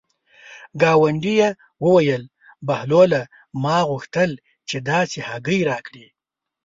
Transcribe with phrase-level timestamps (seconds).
[0.81, 1.49] ګاونډي یې
[1.85, 2.23] وویل:
[2.67, 3.21] بهلوله
[3.63, 4.31] ما غوښتل
[4.69, 6.05] چې داسې هګۍ راکړې.